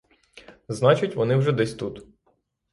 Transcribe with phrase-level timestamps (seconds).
[0.67, 2.07] Значить, вони вже десь тут.